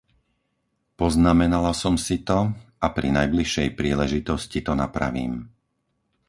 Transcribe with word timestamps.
Poznamenala 1.01 1.71
som 1.83 1.93
si 2.05 2.15
to 2.29 2.39
a 2.81 2.87
pri 2.97 3.07
najbližšej 3.19 3.67
príležitosti 3.79 4.59
to 4.67 4.73
napravím. 4.81 5.33